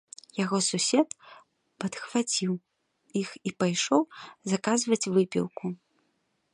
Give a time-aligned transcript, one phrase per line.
[0.43, 1.09] Яго сусед
[1.85, 2.53] падхваціў
[3.23, 4.01] іх і пайшоў
[4.53, 5.65] заказваць выпіўку.